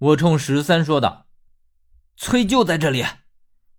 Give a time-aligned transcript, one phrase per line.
[0.00, 1.26] 我冲十三说道
[2.16, 3.04] ：“崔就在这里，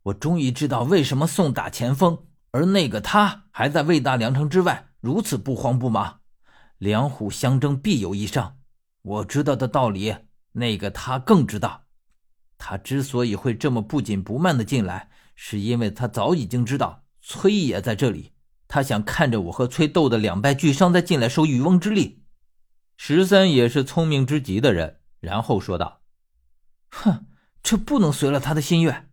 [0.04, 6.20] 我终于知道为什么宋打前锋，而那个他还在魏大梁城之外，如此不慌不忙。
[6.78, 8.60] 两虎相争，必有一伤。
[9.02, 10.16] 我知道的道理，
[10.52, 11.86] 那个他更知道。
[12.60, 18.34] 他之所以会这么不紧不慢的进来，是因为他早已经知道崔也在这里。
[18.68, 22.24] 他想看着我和崔斗得两败俱伤，再进来收渔翁之利。”
[22.96, 26.01] 十三也是聪明之极的人，然后说道。
[26.92, 27.26] 哼，
[27.64, 29.10] 这不能随了他的心愿。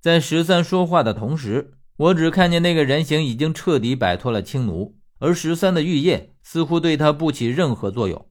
[0.00, 8.28] 在十三说话的同时，我只看见那个人形已经彻底摆脱了青奴，而十三的玉液似乎对他不起任何作用。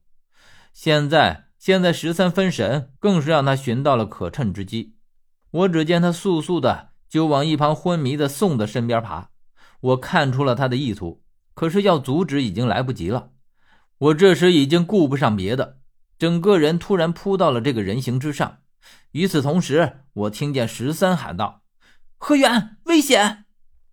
[0.72, 4.96] 现在，现在十三分神，更是让他寻到了可乘之机。
[5.50, 9.30] 我只见他速速的就往一旁昏迷的宋的身边爬，
[9.80, 11.22] 我看出了他的意图，
[11.54, 13.30] 可是要阻止已经来不及了。
[13.98, 15.75] 我这时已经顾不上别的。
[16.18, 18.58] 整个人突然扑到了这个人形之上，
[19.12, 21.62] 与此同时，我听见十三喊道
[22.16, 23.44] ：“何远，危险！”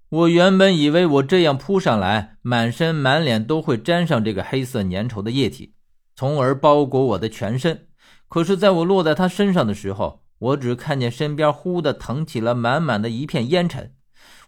[0.10, 5.74] 我原本以为我这样扑上来，满身满脸都会沾上这个黑色粘稠的液体，
[6.16, 7.88] 从而包裹我的全身。
[8.30, 13.94] 可是，在我落在他身上的时候，我只看见身边忽的腾起了满满的一片烟尘。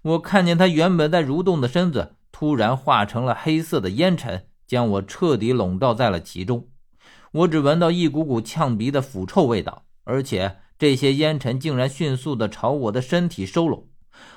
[0.03, 6.67] 我看见他原本在蠕动的身子，突然化成了黑色的烟尘，将我彻底笼罩在了其中。
[7.35, 13.89] 我只闻到一股股呛鼻的腐臭味道，而且这些烟尘竟然迅速地朝我的身体收拢。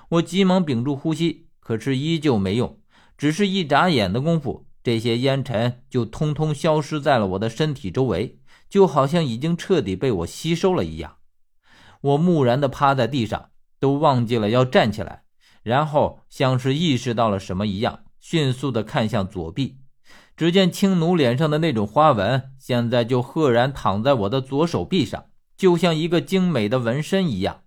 [0.08, 2.80] 我急忙屏住呼吸，可是依旧没用。
[3.16, 11.18] 只是一眨眼的功夫，这些烟尘就通通消失在了我的身体周围，就好像已经彻底被我吸收了一样。
[12.00, 15.22] 我木然地趴在地上，都忘记了要站起来，
[15.62, 19.77] 然后像是意识到了什么一样，迅速地看向左臂。
[20.38, 25.24] 只见青奴脸上的那种花纹，现在就赫然躺在我的左手臂上，
[25.56, 27.62] 就像一个精美的纹身一样。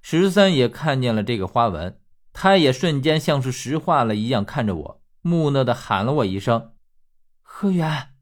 [0.00, 2.00] 十三也看见了这个花纹，
[2.32, 6.72] 他也瞬间像是石化了一样看着我，木讷的喊了我一声
[7.42, 8.14] “何远”。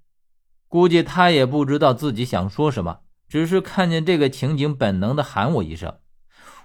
[0.67, 5.99] 估计他也不知道自己想说什么，只是看见这个情景，本能的喊我一声。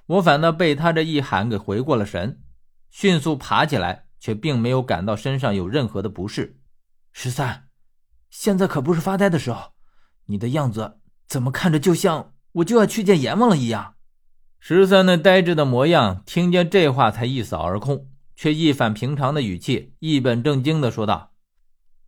[0.07, 2.41] 我反倒被他这一喊给回过了神，
[2.89, 6.59] 迅速爬起来，却并没有感到身上有任何的不适。
[7.19, 7.67] 十三，
[8.29, 9.73] 现在可不是发呆的时候。
[10.25, 13.95] 你的样子怎么看着就像我就要去见阎王了一样？
[14.59, 21.33] 十三那呆滞的模样，听见这话才一扫而空，却一反平常的语气，一本正经的说道：“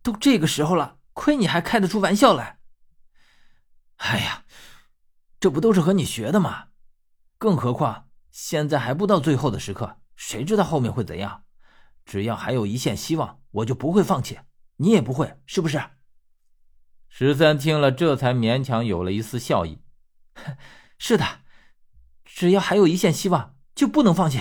[0.00, 2.60] 都这个时候了，亏你还开得出玩笑来。
[3.96, 4.44] 哎呀，
[5.40, 6.66] 这不都是和你学的吗？
[7.36, 11.42] 更何况现在还不到最后的时刻，谁知道后面会怎样？
[12.04, 14.38] 只要还有一线希望，我就不会放弃。”
[14.82, 15.78] 你也不会，是不是？
[17.06, 19.78] 十三听了，这才勉强有了一丝笑意。
[20.96, 21.24] 是的，
[22.24, 24.40] 只要还有一线希望，就不能放弃。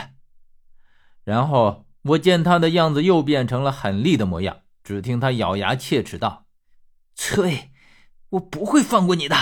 [1.26, 6.48] 然后我见他的样子又变成了狠厉的模样，只听他咬牙切齿道
[7.16, 7.72] ：“崔，
[8.30, 9.36] 我不会放过你的。”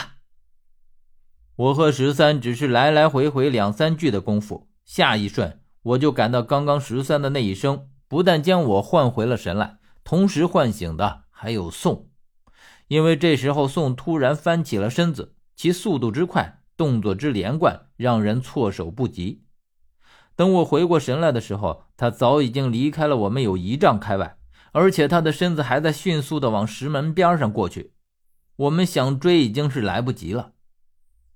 [1.57, 9.77] 我和十三只是来来回回两三句的功夫，下一瞬我就感到刚刚十三的那一声，不但将我唤回了神来。
[10.07, 12.07] 同时唤醒的还有宋，
[12.87, 19.43] 因为这时候宋突然翻起了身子，其速度之快，动作之连贯，让人措手不及。
[20.37, 24.37] 等我回过神来的时候，他早已经离开了我们有一丈开外，
[24.71, 27.91] 而且他的身子还在迅速的往石门边上过去。
[28.55, 30.53] 我们想追已经是来不及了。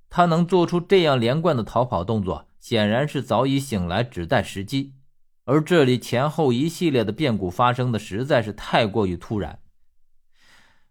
[0.09, 4.93] 他能做出这样连贯的逃跑动作，显然是早已醒来，只待时机。
[5.45, 9.59] 而这里前后一系列的变故发生的实在是太过于突然，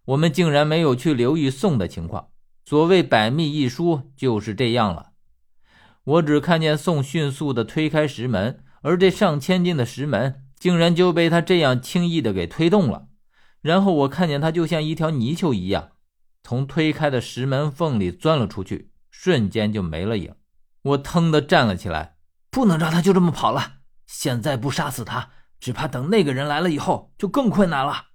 [0.07, 2.29] 我们竟然没有去留意宋的情况。
[2.65, 5.13] 所谓百密一疏，就是这样了。
[6.05, 13.09] 我只看见宋迅速的推开石门，而这上千斤的石门竟然就被他这样轻易的给推动了。
[13.61, 15.91] 然后我看见他就像一条泥鳅一样，
[16.43, 20.35] 从推开的石门缝里钻了出去，瞬间就没了影。
[20.83, 22.17] 我腾的站了起来，
[22.51, 23.80] 不能让他就这么跑了。
[24.13, 25.31] 现在不杀死他，
[25.61, 28.07] 只怕等那个人来了以后就更困难了。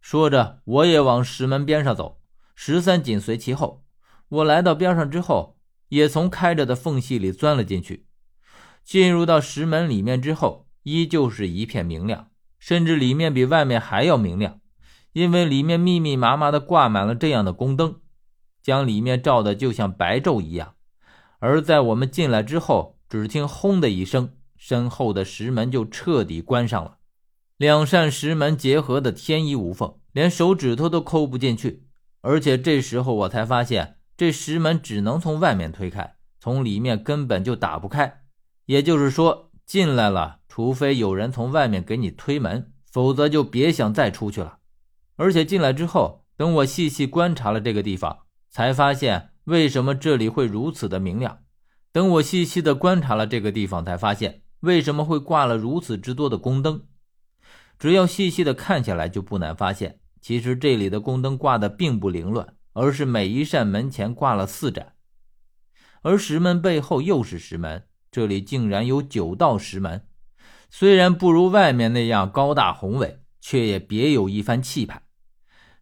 [0.00, 2.22] 说着，我也往石门边上走，
[2.54, 3.84] 十三紧随其后。
[4.30, 8.06] 我来到边上之后，也从开着的缝隙里钻了进去。
[8.82, 14.60] 进入到石门里面之后，依旧是一片明亮，甚至里面比外面还要明亮，
[15.12, 18.00] 因为里面密密麻麻的挂满了这样的宫灯，
[18.62, 20.76] 将里面照的就像白昼一样。
[21.40, 24.32] 而在我们进来之后，只听“轰”的一声。
[24.68, 26.96] 身后的石门就彻底关上了，
[27.56, 31.84] 两扇石门结合的天衣无缝，连手指头都抠不进去。
[32.20, 38.22] 而且这时候我才发现，这石门只能从外面推开，从里面根本就打不开。
[38.64, 44.58] 也就是说，进来了，除非有人从外面给你推门，否则就别想再出去了。
[45.14, 48.18] 而且进来之后，等我细细观察了这个地方，
[48.50, 51.38] 才发现为什么这里会如此的明亮。
[51.92, 56.86] 等我细细的观察了这个地方，才发现为什么会挂了如此之多的宫灯。
[57.78, 62.54] 只要细细的看下来，就不难发现，其实这里的宫灯挂的并不凌乱。
[62.78, 64.92] 而是每一扇门前挂了四盏，
[66.02, 70.06] 而石门背后又是石门，这里竟然有九道石门。
[70.68, 75.04] 虽然不如外面那样高大宏伟，却也别有一番气派。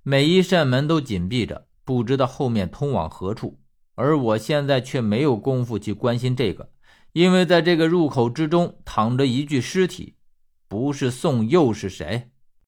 [0.05, 3.61] 每一扇门都紧闭着，不知道后面通往何处。
[3.97, 6.71] 而我现在却没有功夫去关心这个，
[7.14, 10.16] 因为在这个入口之中躺着一具尸体，
[10.66, 12.32] 不是宋又是谁？